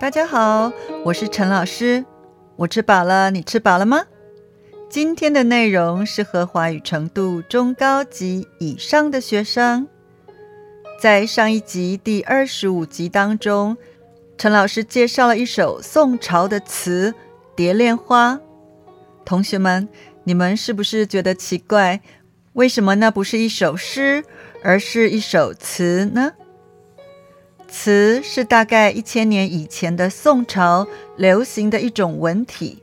[0.00, 0.72] 大家好，
[1.04, 2.04] 我是陈老师。
[2.54, 4.04] 我吃饱了，你吃饱了吗？
[4.88, 9.88] 今天的内容适合华语程度中高级以上的学生。
[11.00, 13.76] 在上一集第二十五集当中，
[14.36, 17.10] 陈老师介绍了一首宋朝的词
[17.56, 18.34] 《蝶恋花》。
[19.24, 19.88] 同学们，
[20.22, 22.00] 你们是不是觉得奇怪？
[22.52, 24.22] 为什么那不是一首诗，
[24.62, 26.34] 而是一首词呢？
[27.68, 30.86] 词是大概一千年以前的宋朝
[31.16, 32.82] 流行的一种文体，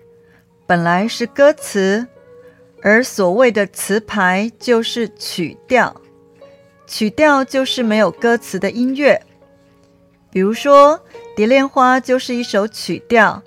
[0.67, 2.07] 本来是歌词，
[2.81, 5.99] 而所谓的词牌就是曲调，
[6.85, 9.19] 曲调就是没有歌词的音乐。
[10.29, 10.99] 比如说
[11.35, 13.41] 《蝶恋花》就是一首曲调，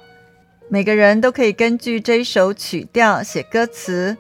[0.69, 4.17] 每个人都可以根据这一首曲调写歌词，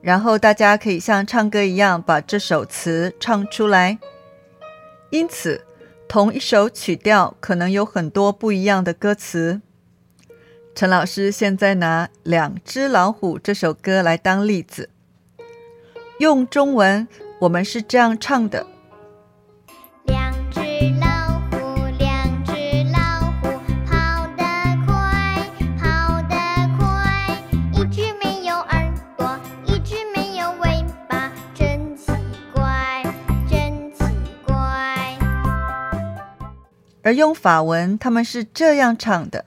[0.00, 3.98] 然后大家可以像唱歌一样把这首词唱出来，
[5.10, 5.60] 因此。
[6.08, 9.60] 同一首曲调可能有很多不一样的歌词。
[10.74, 14.90] 陈老师现在拿《两只老虎》这首歌来当例子，
[16.18, 17.06] 用中文
[17.40, 18.66] 我们是这样唱的。
[37.04, 39.44] 而用法文，他们是这样唱的。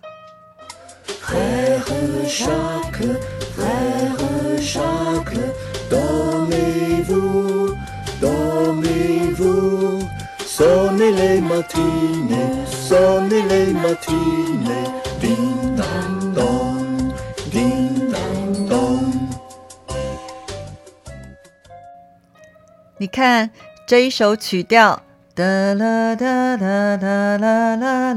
[22.99, 23.49] 你看
[23.87, 25.06] 这一首曲调。
[25.37, 25.43] 哒
[25.75, 28.15] 啦哒哒哒啦啦啦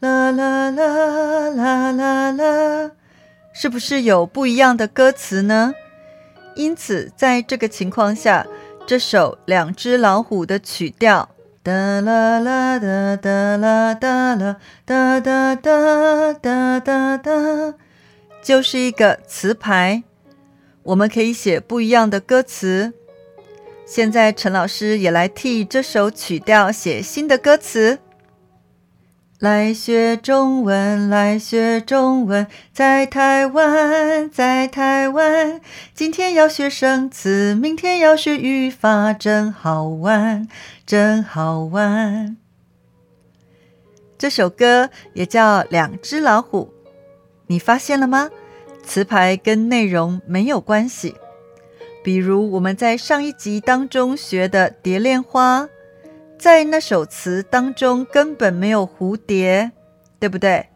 [0.00, 2.90] 啦啦啦啦啦啦，
[3.52, 5.74] 是不是有不一样的歌词呢？
[6.54, 8.46] 因此，在这个情况下，
[8.86, 11.28] 这首《两只老虎》的曲调
[11.62, 14.56] 哒啦啦哒哒啦哒啦
[14.86, 17.74] 哒哒哒哒哒哒，
[18.42, 20.04] 就是一个词牌，
[20.84, 22.94] 我们可以写不一样的歌词。
[23.84, 27.98] 现在陈老师也来替这首曲调写新的歌词。
[29.38, 35.60] 来学中文，来学中文，在台湾，在台湾。
[35.92, 40.46] 今天要学生词，明天要学语法，真好玩，
[40.86, 42.36] 真好玩。
[44.16, 46.72] 这首歌也叫《两只老虎》，
[47.48, 48.30] 你发现了吗？
[48.84, 51.16] 词牌跟内容没有关系。
[52.02, 55.62] 比如我们在上一集当中学的《蝶恋花》，
[56.38, 59.70] 在那首词当中根本没有蝴蝶，
[60.18, 60.66] 对不对？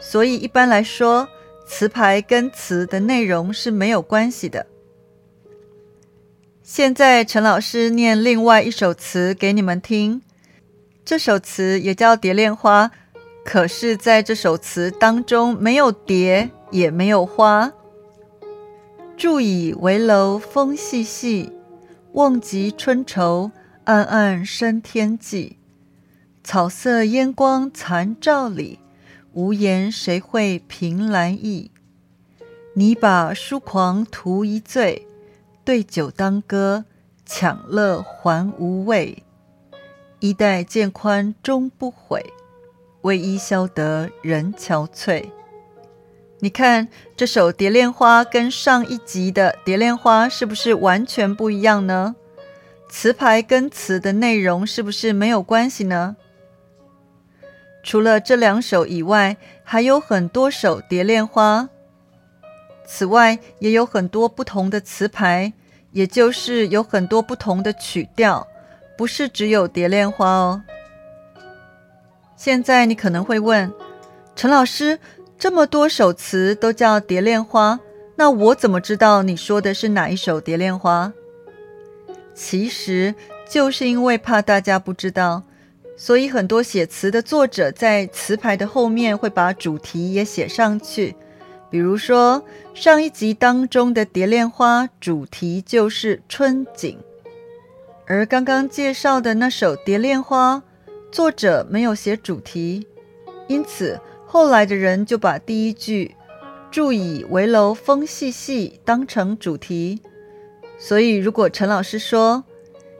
[0.00, 1.26] 所以一般来说，
[1.66, 4.66] 词牌跟词的内容是没有关系的。
[6.62, 10.20] 现在陈老师念另外一首词给你们听，
[11.04, 12.88] 这首词也叫《蝶恋花》，
[13.44, 17.72] 可是在这首词当中没有蝶，也没有花。
[19.16, 21.52] 筑以危楼风细细，
[22.12, 23.50] 望极春愁，
[23.84, 25.58] 暗暗生天际。
[26.42, 28.80] 草色烟光残照里，
[29.32, 31.70] 无言谁会凭栏意？
[32.74, 35.06] 你把疏狂图一醉，
[35.64, 36.84] 对酒当歌，
[37.24, 39.22] 抢乐还无味。
[40.18, 42.32] 衣带渐宽终不悔，
[43.02, 45.30] 为伊消得人憔悴。
[46.44, 52.16] 你看这首《蝶恋花》跟上一集的《蝶恋花》是不是完全不一样呢？
[52.88, 56.16] 词牌跟词的内容是不是没有关系呢？
[57.84, 61.60] 除了这两首以外，还有很多首《蝶恋花》。
[62.84, 65.52] 此外，也有很多不同的词牌，
[65.92, 68.44] 也就是有很多不同的曲调，
[68.98, 70.62] 不是只有《蝶恋花》哦。
[72.34, 73.72] 现在你可能会问
[74.34, 74.98] 陈老师。
[75.42, 77.74] 这么多首词都叫《蝶恋花》，
[78.14, 81.12] 那我怎么知道你说的是哪一首《蝶恋花》？
[82.32, 83.12] 其实
[83.50, 85.42] 就是因为怕大家不知道，
[85.96, 91.16] 所以很多写词的作者在词牌的后面会把主题也写上去。
[91.68, 96.96] 比如说上一集当中的《蝶恋花》主题就是春景，
[98.06, 100.62] 而刚刚介绍的那首《蝶恋花》，
[101.10, 102.86] 作者没有写主题，
[103.48, 103.98] 因此。
[104.32, 106.16] 后来的人就把第一句
[106.72, 110.00] “住以为楼风细细”当成主题，
[110.78, 112.42] 所以如果陈老师说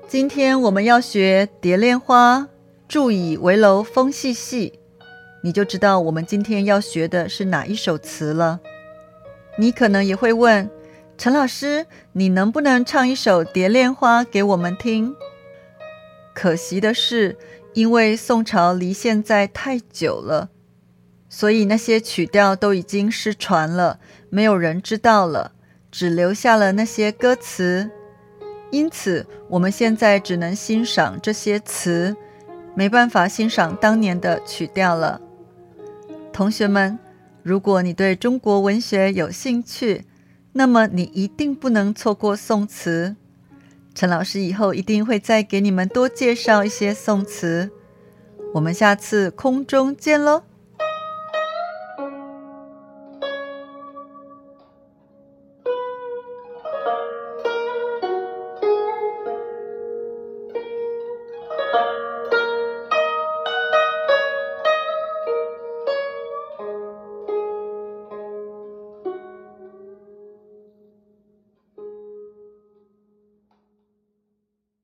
[0.07, 2.41] 今天我们要学《蝶恋花》，
[2.87, 4.79] 住以为楼风细细，
[5.43, 8.61] 你就知道我们今天要学的是哪一首词了。
[9.57, 10.69] 你可能也会问，
[11.17, 15.17] 陈老师，你能不能唱一首《蝶恋花》给我们听？
[16.35, 17.39] 可惜的是，
[17.73, 20.51] 因为宋朝离现在太久了，
[21.35, 23.99] 所以那些曲调都已经失传了，
[24.29, 25.53] 没有人知道了，
[25.91, 27.91] 只留下了那些歌词。
[28.71, 32.15] 因此，我们现在只能欣赏这些词，
[32.75, 35.23] 没办法欣赏当年的曲调了。
[36.35, 36.99] 同学们，
[37.43, 40.05] 如果你对中国文学有兴趣，
[40.53, 43.17] 那么你一定不能错过宋词。
[43.95, 47.71] 陈老师以后一定会再给你们多介绍一些宋词。
[48.53, 50.43] 我们下次空中见喽